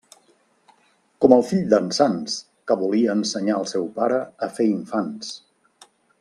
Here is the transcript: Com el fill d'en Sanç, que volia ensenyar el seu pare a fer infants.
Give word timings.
Com 1.25 1.35
el 1.35 1.43
fill 1.49 1.67
d'en 1.73 1.91
Sanç, 1.97 2.37
que 2.71 2.79
volia 2.81 3.17
ensenyar 3.19 3.59
el 3.65 3.69
seu 3.75 3.87
pare 4.01 4.19
a 4.47 4.51
fer 4.57 4.67
infants. 4.73 5.31